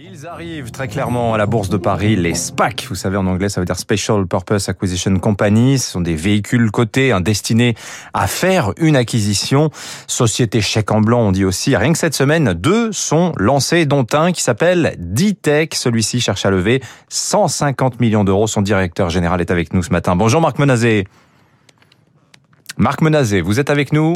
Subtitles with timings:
[0.00, 2.86] Ils arrivent très clairement à la Bourse de Paris, les SPAC.
[2.88, 5.76] Vous savez, en anglais, ça veut dire Special Purpose Acquisition Company.
[5.76, 7.74] Ce sont des véhicules cotés destinés
[8.14, 9.70] à faire une acquisition.
[10.06, 11.74] Société chèque en blanc, on dit aussi.
[11.74, 15.70] Rien que cette semaine, deux sont lancés, dont un qui s'appelle D-Tech.
[15.72, 18.46] Celui-ci cherche à lever 150 millions d'euros.
[18.46, 20.14] Son directeur général est avec nous ce matin.
[20.14, 21.08] Bonjour Marc Menazé.
[22.76, 24.12] Marc Menazé, vous êtes avec nous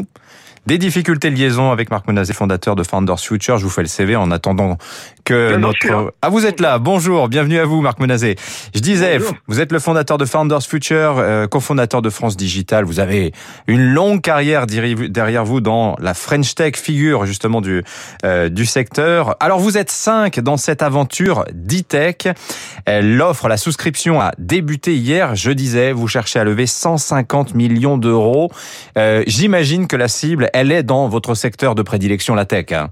[0.65, 3.57] des difficultés de liaison avec Marc Menazé, fondateur de Founders Future.
[3.57, 4.77] Je vous fais le CV en attendant
[5.25, 6.13] que notre...
[6.21, 6.79] Ah, vous êtes là.
[6.79, 7.27] Bonjour.
[7.27, 8.35] Bienvenue à vous, Marc Menazé.
[8.73, 12.85] Je disais, vous êtes le fondateur de Founders Future, euh, cofondateur de France Digital.
[12.85, 13.33] Vous avez
[13.67, 17.83] une longue carrière derrière vous dans la French Tech, figure justement du,
[18.25, 19.35] euh, du secteur.
[19.39, 22.33] Alors, vous êtes cinq dans cette aventure d'e-tech.
[22.87, 25.35] L'offre, la souscription a débuté hier.
[25.35, 28.51] Je disais, vous cherchez à lever 150 millions d'euros.
[28.97, 32.71] Euh, J'imagine que la cible, elle est dans votre secteur de prédilection, la tech.
[32.71, 32.89] Hein.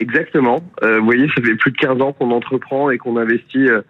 [0.00, 0.60] Exactement.
[0.82, 3.82] Euh, vous voyez, ça fait plus de 15 ans qu'on entreprend et qu'on investit euh,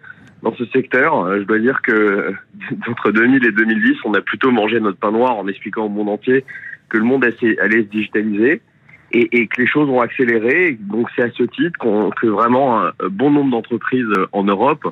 [0.43, 1.25] dans ce secteur.
[1.25, 2.33] Euh, je dois dire que
[2.87, 6.09] entre 2000 et 2010, on a plutôt mangé notre pain noir en expliquant au monde
[6.09, 6.45] entier
[6.89, 8.61] que le monde allait se digitaliser
[9.11, 10.77] et, que les choses ont accéléré.
[10.79, 14.85] Donc c'est à ce titre que vraiment un bon nombre d'entreprises en Europe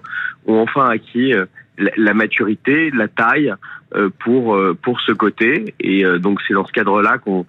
[0.47, 1.33] ont enfin acquis
[1.97, 3.53] la maturité, la taille
[4.19, 5.73] pour pour ce côté.
[5.79, 7.45] Et donc c'est dans ce cadre-là qu'on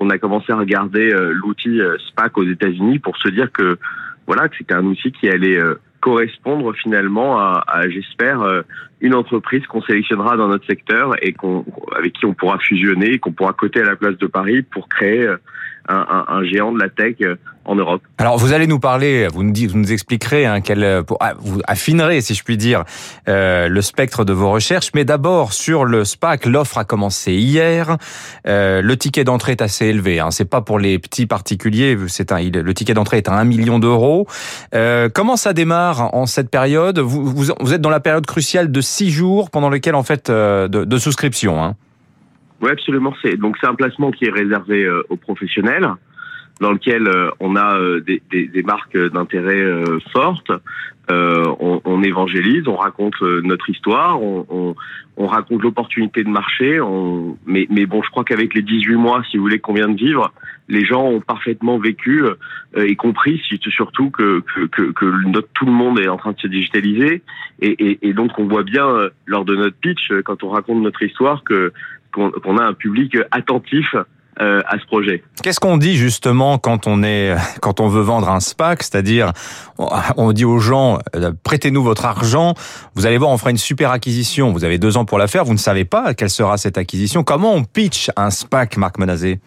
[0.00, 3.78] on a commencé à regarder euh, l'outil euh, SPAC aux États-Unis pour se dire que
[4.26, 8.42] voilà que c'était un outil qui allait euh, correspondre finalement à, j'espère,
[9.02, 13.32] une entreprise qu'on sélectionnera dans notre secteur et qu'on avec qui on pourra fusionner, qu'on
[13.32, 15.28] pourra coter à la place de Paris pour créer
[15.88, 18.02] un, géant de la tech euh, en Europe.
[18.18, 21.60] Alors vous allez nous parler, vous nous, vous nous expliquerez, hein, quel, euh, ah, vous
[21.66, 22.84] affinerez, si je puis dire,
[23.28, 24.90] euh, le spectre de vos recherches.
[24.94, 27.96] Mais d'abord sur le SPAC, l'offre a commencé hier.
[28.44, 30.20] le ticket d'entrée est assez élevé.
[30.20, 31.96] Hein, c'est pas pour les petits particuliers.
[32.08, 34.26] C'est un, le ticket d'entrée est à 1 million d'euros.
[35.14, 36.98] comment ça démarre en cette période?
[36.98, 40.66] Vous, vous, êtes dans la période cruciale de 6 jours pendant lequel en fait de,
[40.66, 41.62] de souscription.
[41.62, 41.76] Hein.
[42.60, 43.14] Oui, absolument.
[43.22, 45.88] C'est donc c'est un placement qui est réservé euh, aux professionnels,
[46.60, 49.64] dans lequel euh, on a euh, des, des, des, marques d'intérêt
[50.12, 50.52] fortes.
[51.12, 54.76] On, on, évangélise, on raconte notre histoire, on, on,
[55.16, 56.78] on raconte l'opportunité de marché.
[57.46, 59.96] Mais, mais bon, je crois qu'avec les 18 mois, si vous voulez, qu'on vient de
[59.96, 60.32] vivre,
[60.68, 62.22] les gens ont parfaitement vécu
[62.76, 66.38] et compris surtout que, que, que, que notre, tout le monde est en train de
[66.38, 67.22] se digitaliser.
[67.60, 68.86] Et, et, et donc, on voit bien
[69.26, 71.72] lors de notre pitch, quand on raconte notre histoire, que
[72.12, 73.94] qu'on a un public attentif
[74.40, 75.22] euh, à ce projet.
[75.42, 79.32] Qu'est-ce qu'on dit justement quand on est quand on veut vendre un SPAC, c'est-à-dire
[80.16, 82.54] on dit aux gens euh, prêtez-nous votre argent,
[82.94, 85.44] vous allez voir on fera une super acquisition, vous avez deux ans pour la faire,
[85.44, 87.22] vous ne savez pas quelle sera cette acquisition.
[87.22, 89.40] Comment on pitch un SPAC, Marc Menazé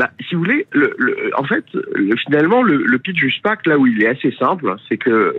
[0.00, 0.96] bah, si vous voulez, le,
[1.36, 1.62] en fait,
[2.24, 5.36] finalement, le, pitch du SPAC, là où il est assez simple, c'est que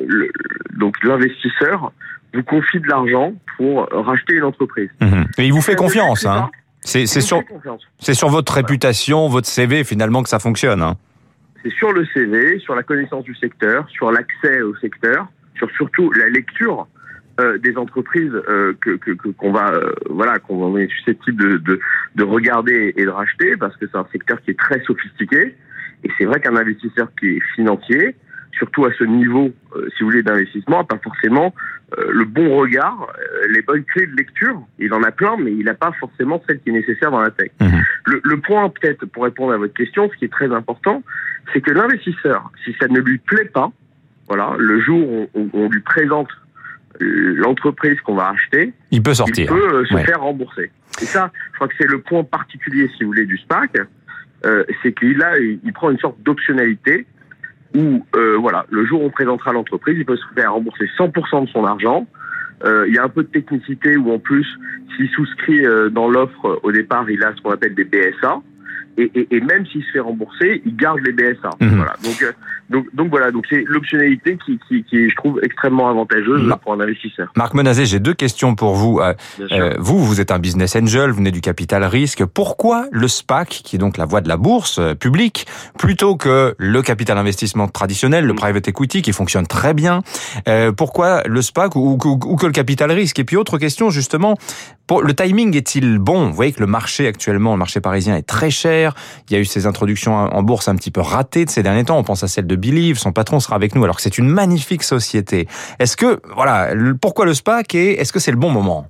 [0.77, 1.91] donc l'investisseur
[2.35, 4.91] vous confie de l'argent pour racheter une entreprise.
[5.39, 6.51] Et il vous fait confiance, hein
[6.81, 7.41] C'est sur,
[7.97, 10.83] c'est sur votre réputation, votre CV finalement que ça fonctionne.
[10.83, 10.95] Hein
[11.63, 16.11] c'est sur le CV, sur la connaissance du secteur, sur l'accès au secteur, sur surtout
[16.11, 16.87] la lecture
[17.41, 18.91] euh, des entreprises euh, que
[19.31, 21.79] qu'on va euh, voilà qu'on est susceptible de, de,
[22.15, 25.55] de regarder et de racheter parce que c'est un secteur qui est très sophistiqué
[26.03, 28.15] et c'est vrai qu'un investisseur qui est financier
[28.53, 29.49] surtout à ce niveau,
[29.95, 31.55] si vous voulez, d'investissement, n'a pas forcément
[31.97, 33.07] le bon regard,
[33.49, 34.61] les bonnes clés de lecture.
[34.77, 37.31] Il en a plein, mais il n'a pas forcément celle qui est nécessaire dans la
[37.31, 37.49] tech.
[38.05, 41.01] Le, le, point, peut-être, pour répondre à votre question, ce qui est très important,
[41.53, 43.71] c'est que l'investisseur, si ça ne lui plaît pas,
[44.31, 46.29] voilà, le jour où on, lui présente
[47.01, 50.71] l'entreprise qu'on va acheter, il peut sortir, il peut se faire rembourser.
[51.01, 53.77] Et ça, je crois que c'est le point particulier, si vous voulez, du SPAC,
[54.45, 57.05] euh, c'est qu'il a, il prend une sorte d'optionnalité
[57.75, 61.45] où euh, voilà, le jour où on présentera l'entreprise, il peut se faire rembourser 100%
[61.45, 62.07] de son argent.
[62.63, 64.45] Euh, il y a un peu de technicité où en plus,
[64.95, 68.41] s'il souscrit euh, dans l'offre au départ, il a ce qu'on appelle des BSA.
[68.97, 71.49] Et, et, et même s'il se fait rembourser, il garde les BSA.
[71.59, 71.75] Mhm.
[71.77, 71.93] Voilà.
[72.03, 72.31] Donc, euh,
[72.71, 76.71] donc, donc voilà, donc c'est l'optionnalité qui, qui, qui est, je trouve, extrêmement avantageuse pour
[76.71, 77.29] un investisseur.
[77.35, 78.99] Marc Menazé, j'ai deux questions pour vous.
[79.01, 79.13] Euh,
[79.51, 82.23] euh, vous, vous êtes un business angel, vous venez du capital risque.
[82.25, 86.55] Pourquoi le SPAC, qui est donc la voie de la bourse euh, publique, plutôt que
[86.57, 88.37] le capital investissement traditionnel, le mm.
[88.37, 90.01] private equity, qui fonctionne très bien
[90.47, 93.19] euh, Pourquoi le SPAC ou, ou, ou, que le capital risque?
[93.19, 94.37] Et puis autre question, justement,
[94.87, 96.27] pour, le timing est-il bon?
[96.27, 98.80] Vous voyez que le marché actuellement, le marché parisien est très cher.
[99.29, 101.85] Il y a eu ces introductions en bourse un petit peu ratées de ces derniers
[101.85, 101.97] temps.
[101.97, 104.27] On pense à celle de Believe, son patron sera avec nous alors que c'est une
[104.27, 105.47] magnifique société.
[105.79, 106.69] Est-ce que, voilà,
[107.01, 108.87] pourquoi le SPAC et est-ce que c'est le bon moment?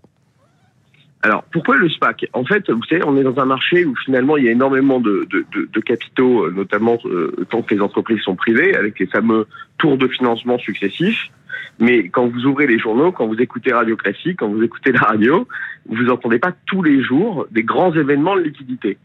[1.24, 2.28] Alors, pourquoi le SPAC?
[2.34, 5.00] En fait, vous savez, on est dans un marché où finalement il y a énormément
[5.00, 5.28] de,
[5.86, 9.46] capitaux, euh, notamment euh, tant que les entreprises sont privées, avec les fameux
[9.78, 11.30] tours de financement successifs.
[11.80, 15.02] Mais quand vous ouvrez les journaux, quand vous écoutez Radio Classique, quand vous écoutez la
[15.02, 15.48] radio,
[15.88, 18.98] vous n'entendez pas tous les jours des grands événements de liquidité.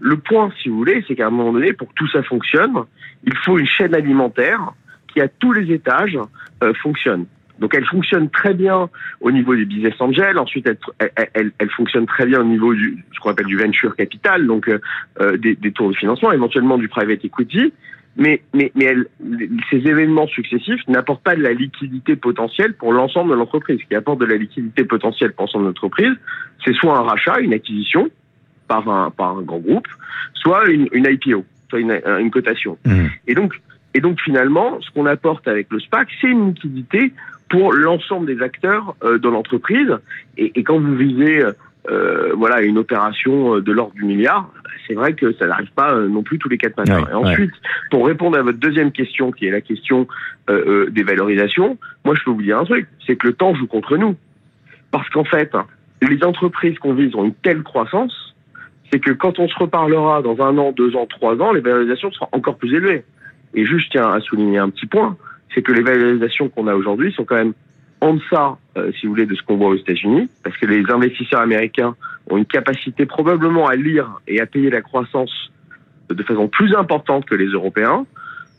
[0.00, 2.74] Le point, si vous voulez, c'est qu'à un moment donné, pour que tout ça fonctionne,
[3.24, 4.72] il faut une chaîne alimentaire
[5.08, 6.18] qui, à tous les étages,
[6.62, 7.26] euh, fonctionne.
[7.58, 8.88] Donc elle fonctionne très bien
[9.20, 10.38] au niveau des business angels.
[10.38, 13.94] Ensuite, elle, elle, elle, fonctionne très bien au niveau du ce qu'on appelle du venture
[13.94, 14.80] capital, donc euh,
[15.20, 17.72] euh des, des, tours de financement, éventuellement du private equity.
[18.16, 19.06] Mais, mais, mais elle,
[19.70, 23.78] ces événements successifs n'apportent pas de la liquidité potentielle pour l'ensemble de l'entreprise.
[23.80, 26.12] Ce qui apporte de la liquidité potentielle pour l'ensemble de l'entreprise,
[26.64, 28.10] c'est soit un rachat, une acquisition
[28.70, 29.88] par un, par un grand groupe,
[30.34, 32.78] soit une, une IPO, soit une, une cotation.
[32.84, 33.06] Mmh.
[33.26, 33.60] Et donc,
[33.94, 37.12] et donc finalement, ce qu'on apporte avec le SPAC, c'est une liquidité
[37.48, 39.90] pour l'ensemble des acteurs euh, de l'entreprise.
[40.38, 41.44] Et, et, quand vous visez
[41.90, 44.48] euh, voilà une opération de l'ordre du milliard,
[44.90, 47.02] c'est vrai que ça n'arrive pas euh, non plus tous les quatre matins.
[47.02, 47.70] Ouais, et ensuite, ouais.
[47.90, 50.08] pour répondre à votre deuxième question, qui est la question
[50.48, 53.54] euh, euh, des valorisations, moi je peux vous dire un truc, c'est que le temps
[53.54, 54.16] joue contre nous.
[54.90, 55.52] Parce qu'en fait,
[56.02, 58.29] les entreprises qu'on vise ont une telle croissance,
[58.90, 62.10] c'est que quand on se reparlera dans un an, deux ans, trois ans, les valorisations
[62.12, 63.04] seront encore plus élevées.
[63.54, 65.16] Et juste, je tiens à souligner un petit point,
[65.54, 67.54] c'est que les valorisations qu'on a aujourd'hui sont quand même
[68.00, 70.90] en deçà, euh, si vous voulez, de ce qu'on voit aux États-Unis, parce que les
[70.90, 71.94] investisseurs américains
[72.30, 75.50] ont une capacité probablement à lire et à payer la croissance
[76.08, 78.06] de façon plus importante que les Européens.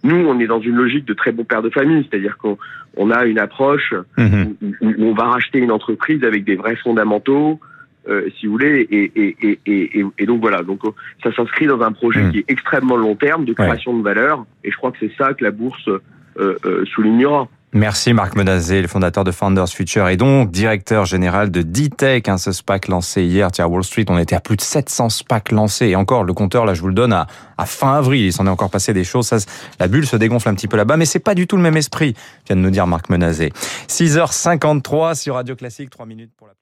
[0.03, 2.57] Nous, on est dans une logique de très bon père de famille, c'est-à-dire qu'on
[2.97, 4.43] on a une approche mmh.
[4.61, 7.59] où, où, on va racheter une entreprise avec des vrais fondamentaux,
[8.07, 10.63] euh, si vous voulez, et, et, et, et, donc voilà.
[10.63, 10.81] Donc
[11.23, 12.31] ça s'inscrit dans un projet mmh.
[12.31, 13.99] qui est extrêmement long terme de création ouais.
[13.99, 15.99] de valeur, et je crois que c'est ça que la bourse euh,
[16.37, 17.47] euh, soulignera.
[17.73, 22.37] Merci Marc Menazé, le fondateur de Founders Future et donc directeur général de D-Tech, hein,
[22.37, 23.49] ce SPAC lancé hier.
[23.49, 25.87] Tiens, à Wall Street, on était à plus de 700 SPAC lancés.
[25.87, 27.27] Et encore, le compteur, là, je vous le donne à,
[27.57, 28.25] à fin avril.
[28.25, 29.27] Il s'en est encore passé des choses.
[29.27, 29.37] Ça,
[29.79, 31.77] la bulle se dégonfle un petit peu là-bas, mais c'est pas du tout le même
[31.77, 32.13] esprit,
[32.45, 33.53] vient de nous dire Marc Menazé.
[33.87, 36.53] 6h53 sur Radio Classique, 3 minutes pour la